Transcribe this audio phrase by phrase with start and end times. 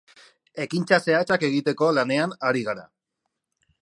[0.63, 2.87] Ekintza zehatzak egiteko lanean ari gara.